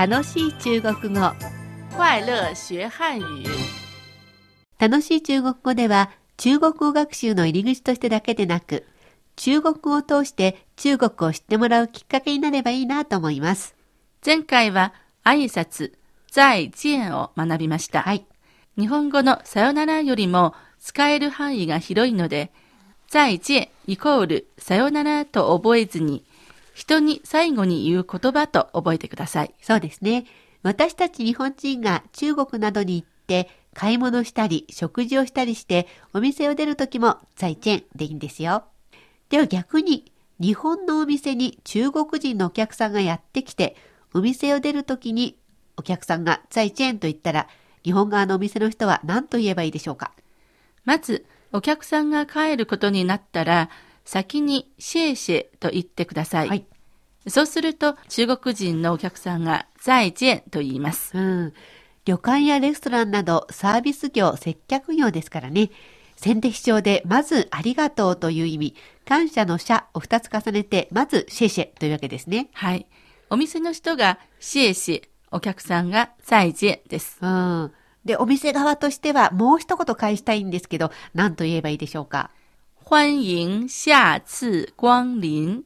[0.00, 1.20] 楽しい中国語
[1.94, 3.44] 快乐学汉语。
[4.78, 8.86] 楽しい中国語では中国語学習の入り口としてだけでなく
[9.36, 13.76] 中国語を通して中国を知ってもらうきっかけになればいいなと思います。
[14.24, 15.92] 前回は挨拶、
[16.30, 18.00] 再见を学びました。
[18.00, 18.24] はい。
[18.78, 22.52] 日本語のさよならよりも使える範囲が広いので、
[23.08, 26.24] 再见イコールさよならと覚えずに、
[26.74, 29.54] 人に最後に言う言葉と覚えてください。
[29.60, 30.26] そうですね。
[30.62, 38.64] 私たち日本人が中国などに行って買い物したり食事をしたりしてお店を出るときも再见でいいんですよ。
[39.28, 43.76] では逆に日本のお店に中国人のお客さんがやってきて
[44.12, 45.36] お店を出るときに
[45.76, 47.46] お客さんが再见と言ったら
[47.84, 50.12] 日本側のお店の人は何と言えばいいでしょうか？
[50.84, 53.70] まず、お客さんが帰ることになったら、
[54.04, 56.48] 先にシェイシェと言ってください。
[56.48, 56.66] はい
[57.28, 61.16] そうすると、中国人のお客さんが再见と言います。
[61.16, 61.52] うん。
[62.06, 65.70] 旅館やレストランなどサービス業、接客業ですからね。
[66.16, 68.74] 先手必勝で、まずありがとうという意味、
[69.04, 72.48] 感謝の謝を二つ重ねて、まずシェイシェというわけですね。
[72.54, 72.86] はい。
[73.28, 77.18] お店の人がシェイシェ、お客さんが再见です。
[77.20, 77.70] うん。
[78.06, 82.30] で、お店側としてはもう一言返したいんですけど、何と言えばいいでしょうか？
[82.90, 85.62] 欢迎下次光臨。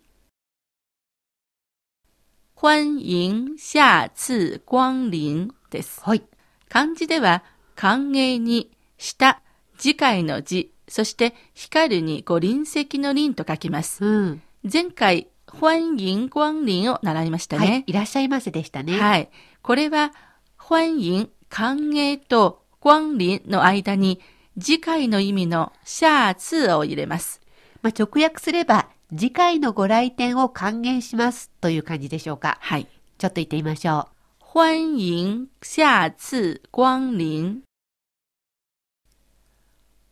[2.53, 6.03] 欢迎下次光臨です。
[6.05, 6.23] はい。
[6.69, 7.43] 漢字では、
[7.77, 9.41] 歓迎に、下、
[9.79, 14.05] 次回の字、そして光るにご臨席の臨と書きます。
[14.05, 14.43] うん。
[14.71, 17.85] 前回、欢迎光臨を習いましたはいね。。
[17.87, 19.01] いらっしゃいませでしたね。
[19.01, 19.31] はい。
[19.63, 20.13] これは、
[20.59, 24.21] 欢迎、歓迎と光臨の間に、
[24.61, 27.41] 次回の意味の下次を入れます。
[27.83, 32.59] まあ、直訳すれば、次回のご来店を歓迎しますという感じでしょうか。
[32.61, 32.87] はい。
[33.19, 34.15] ちょっと言ってみましょう。
[34.39, 37.63] 欢迎下次光臨。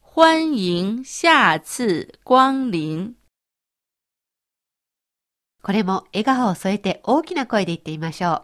[0.00, 3.14] 欢迎下次光臨。
[5.62, 8.42] これも笑顔を添えて大きな声で言ってみましょう。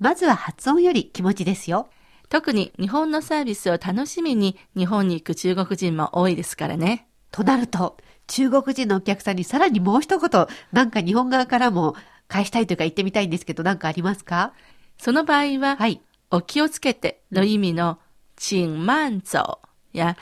[0.00, 1.88] まずは発音より気持ちですよ。
[2.30, 7.08] 特に日本のサービスを楽しみに日本に行く中国人も多いですからね。
[7.32, 7.98] となると、
[8.28, 11.96] 中国人のお客さんにさらにもう一言、なんか日本側からも
[12.28, 14.52] 返したいというか言ってみたいんですけど、なんかありますか？
[14.96, 16.00] その場合は、はい。
[16.30, 17.98] お気をつけての意味の
[18.38, 19.58] 請慢走
[19.92, 20.16] や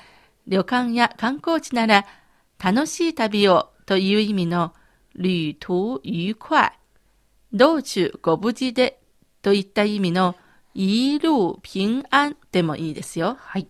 [0.47, 2.07] 旅館や観光地なら
[2.59, 4.73] 楽しい旅をという意味の
[5.15, 6.73] 旅途愉快、
[7.53, 8.99] 道中ご無事で
[9.43, 10.35] といった意味の
[10.75, 13.37] 一路平安でもいいですよ。
[13.39, 13.69] はい。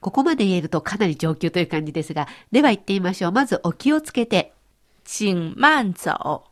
[0.00, 3.32] ここまで言えるとかなり上級という感じですが、では言ってみましょう。
[3.32, 4.54] まずお気をつけて、
[5.04, 6.44] 請慢走。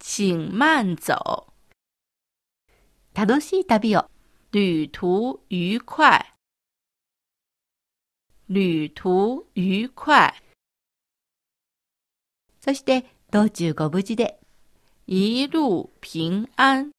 [0.00, 1.46] 請慢走。
[3.14, 4.06] 楽しい旅を。
[4.50, 6.34] 旅途愉快。
[8.48, 10.34] 旅途愉快。
[12.60, 14.38] そして、道中ご無事で。
[15.06, 16.90] 一路平安。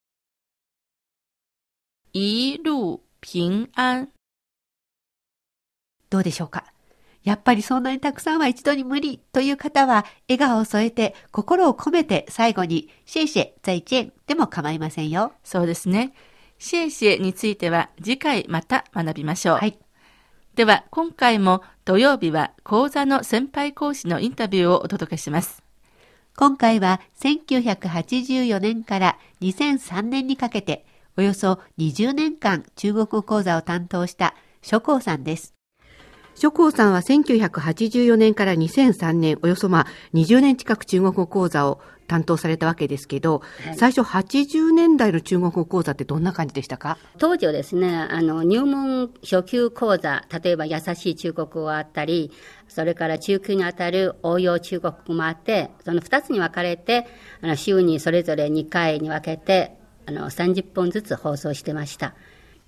[2.16, 4.08] 一路平安。
[6.10, 6.64] どうでしょうか？
[7.24, 15.32] やっぱりそんなにたくさんは一度に無理という方は、笑顔を添えて、心を込めて最後に、シェイシェ、再见でも構いませんよ。
[15.42, 16.14] そうですね。
[16.60, 19.56] シェイシェについては次回また学びましょう。
[19.56, 19.76] はい。
[20.54, 25.64] では今回も土曜日は講座の先輩講師のインタビューをお届けします。
[26.36, 30.86] 今回は1984年から2003年にかけて、
[31.16, 35.54] およそ20年間中国語講座を担当した諸光さんです。
[36.34, 43.42] 諸光さんは1984年から2003年、およそまあ20年近く中国語講座を担当されたわけですけど、
[43.76, 46.98] 最初80年代の中国語講座ってどんな感じでしたか？
[47.18, 52.32] 当時はですね、あの、入門初級講座、例えば優しい中国語があったり、
[52.66, 57.06] それから中級にあたる応用中国語もあって、その2つに分かれて、
[57.42, 62.14] あの、週にそれぞれ2回に分けて、あの、30本ずつ放送してました。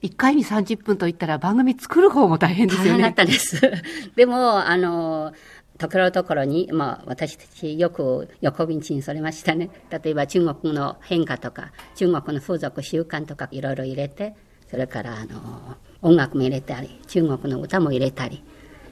[0.03, 3.15] 1回に30分といったら番組作る方も大変ですよね大変だっ。
[3.15, 3.61] たんです。
[4.15, 5.33] でも、あの、
[5.79, 9.71] ところどころに、まあ、私たちよく横道にそれましたね。
[9.91, 14.35] 例えば中国の変化とか、中国の風俗習慣とかいろいろ入れて、
[14.71, 18.43] それから、あの、音楽も入れたり、中国の歌も入れたり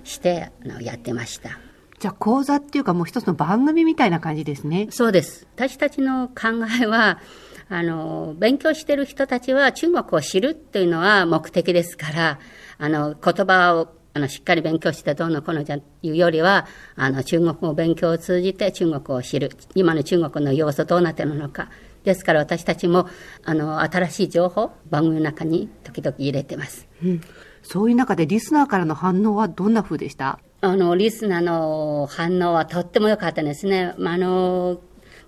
[0.05, 1.58] して、あの、やってました。
[1.99, 4.88] じゃあ講座っていうかもう一つの番組みたいな感じですね。
[4.90, 5.47] そうです。
[5.55, 6.49] 私たちの考
[6.82, 7.19] えは、
[7.69, 12.38] あの、勉強してる人たちは中国を知るっていうのは目的ですから、
[12.78, 19.50] あの、言葉をあのしっかり勉強してどうのこうのじゃいうよりは、あの、中国語勉強を通じて中国を知る。
[19.75, 21.69] 今の中国の要素どうなってるのか。
[22.05, 23.08] ですから私たちも、
[23.44, 26.87] あの、新しい情報、番組の中に時々入れてます。
[27.02, 27.20] うん
[27.66, 30.38] そういう中でリスナーからの反応はどんな風でした？
[30.61, 33.94] あの、リスナーの反応はとっても良かったですね。
[33.96, 34.81] まあ、あの、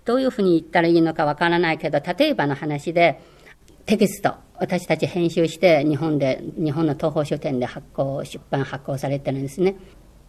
[0.07, 3.21] どういうふうに言ったらいいのかわからないけど、例えばの話で、
[3.85, 9.77] テキスト、私たち編集して日本で、日本の東宝書店で発行、出版発行されてるんですね。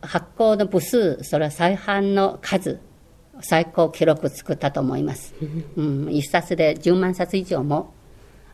[0.01, 2.79] 発行の部数、それは再販の数、
[3.41, 5.33] 最高記録作ったと思います。
[5.77, 7.93] うん、一冊で10万冊以上も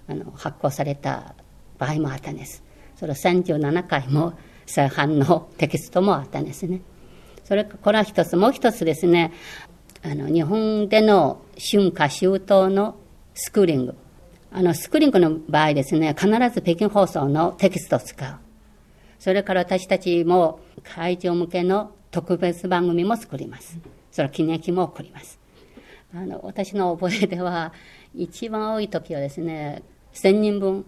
[0.08, 1.36] あの発行された
[1.78, 2.64] 場合もあったんです。
[2.98, 4.34] それは37回も
[4.66, 6.82] 再販のテキストもあったんですね。
[7.44, 9.32] それこれは一つ、もう一つですね、
[10.06, 12.98] あの日本での春夏秋冬の
[13.34, 13.96] スクーリング。
[14.52, 18.36] あのスクーリングの場合ですね、必ず北京放送のテキストを使う。
[19.18, 23.80] それから私たちも会場向けの特別番組も作ります。
[24.12, 25.40] それ記念碑も送ります。
[26.14, 27.72] あの私の覚えでは、
[28.14, 29.84] 一番多い時はですね、
[30.14, 30.86] 1000人分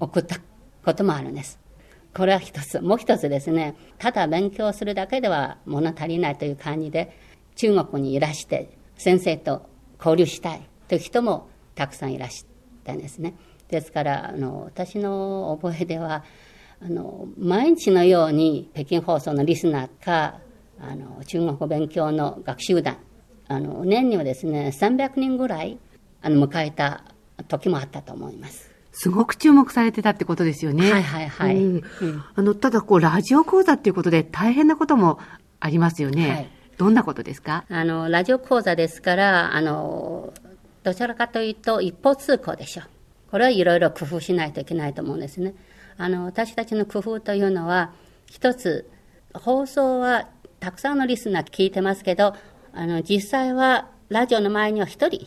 [0.00, 0.40] 送った
[0.84, 1.60] こともあるんです。
[2.12, 2.80] これは一つ。
[2.80, 7.16] もう一つですね、ただ勉強するだけでは物足りないという感じで、
[7.58, 9.68] 中国にいらして先生と
[9.98, 12.46] 交流したいという人もたくさんいらし
[12.84, 13.34] たんですね。
[13.68, 16.24] ですから、あの、私の覚えでは、
[16.80, 20.38] あの、毎日のように北京放送のリスナーか、
[20.80, 22.98] あの、中国語勉強の学習団、
[23.48, 25.78] あの、年にはですね、300人ぐらい、
[26.22, 27.02] あの、迎えた
[27.48, 28.70] 時もあったと思います。
[28.92, 30.90] すごく注目されてたってことですよね。
[30.90, 31.56] はいはいはい。
[31.56, 35.18] うんうんあの、ただ、こう、ラジオ講座っていうことで大変なことも
[35.60, 36.30] ありますよね。
[36.30, 37.64] はいどんなことですか？
[37.68, 40.32] あの、ラジオ講座ですから、あの、
[40.84, 42.84] どちらかというと一方通行でしょう。
[43.32, 45.54] これはいろいろ工夫しないといけないと思うんですね。
[45.98, 47.92] あの、私たちの工夫というのは、
[48.26, 48.88] 一つ、
[49.34, 50.28] 放送は
[50.60, 52.34] たくさんのリスナー聞いてますけど、
[52.72, 55.26] あの、実際はラジオの前には一人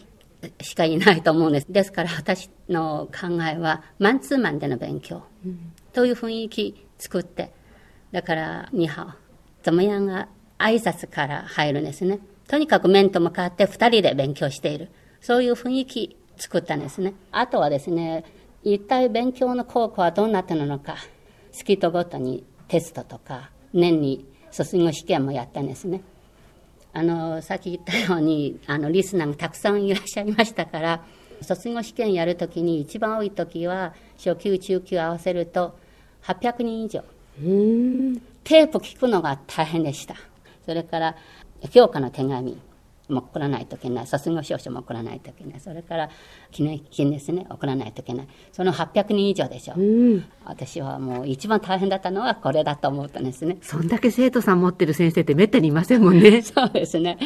[0.62, 1.68] しかいないと思うんです。
[1.70, 5.24] ですから私の考えは、マンツーマンでの勉強
[5.92, 7.52] という雰囲気作って、
[8.14, 10.30] だから、ニハオ、怎么样が
[10.62, 12.20] 挨拶から入るんですね。
[12.48, 14.90] とにかく面と向かって二人で勉強している。
[15.22, 17.14] そういう雰囲気作ったんですね。
[17.32, 18.24] あとはですね、
[18.64, 20.98] 一体勉強の効果はどうなってるのか、
[21.52, 26.02] スキットごとにテストとか、年に卒業試験もやったんですね。
[26.94, 31.04] あの、さっき言ったように、あの、リスナーがたくさんいらっしゃいましたから、
[31.42, 35.78] 卒業試験やるときに一番多いときは、初級、中級合わせると
[36.24, 37.04] 800人以上。
[38.44, 40.16] テープ聞くのが大変でした。
[40.66, 41.16] それから、
[41.72, 42.58] 評価の手紙
[43.10, 44.08] も送らないといけない。
[44.08, 45.60] 卒業証書も送らないといけない。
[45.60, 46.10] それから、
[46.52, 48.28] 記念金ですね、送らないといけない。
[48.52, 49.76] その800人以上でしょ。
[50.46, 53.58] 私はもう一番大変だったのはこれだと思ったんですね。
[53.62, 56.42] そんだけ生徒さん持ってる先生ってめったにいませんもんね。
[56.44, 57.18] そうですね。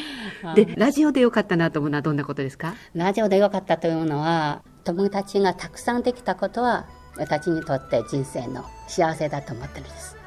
[0.56, 2.74] で、ラジオでよかったなと思うのはどんなことですか？
[2.94, 6.86] ラジオでよかったというのは、友達がたくさんできたことは、
[7.18, 10.18] 私にとって人生の幸せだと思ってるんです。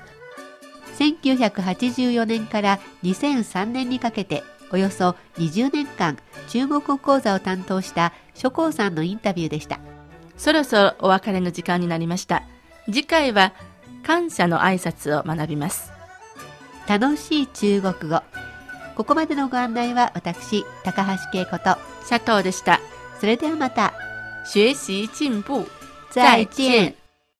[0.99, 6.19] 1984年から2003年にかけておよそ20年間
[6.49, 9.81] 中国語講座を担当した諸光さんのインタビューでした。
[10.37, 12.43] そろそろお別れの時間になりました。
[12.87, 13.53] 次回は
[14.05, 15.93] 感謝の挨拶を学びます。
[16.87, 18.23] 楽しい中国語。
[18.97, 21.77] ここまでのご案内は私、高橋恵子と、
[22.09, 22.81] 佐藤でした。
[23.21, 23.93] それではまた、
[24.45, 25.71] 学習進步。
[26.11, 27.08] 再见。